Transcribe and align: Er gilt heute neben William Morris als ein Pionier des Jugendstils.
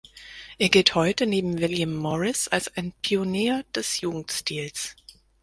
Er 0.57 0.69
gilt 0.69 0.95
heute 0.95 1.27
neben 1.27 1.59
William 1.59 1.93
Morris 1.95 2.47
als 2.47 2.75
ein 2.75 2.91
Pionier 3.03 3.63
des 3.75 4.01
Jugendstils. 4.01 4.95